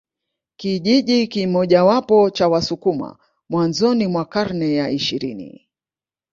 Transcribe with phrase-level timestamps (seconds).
[0.57, 3.17] Kijiji kimojawapo cha Wasukuma
[3.49, 5.67] mwanzoni mwa karne ya ishirini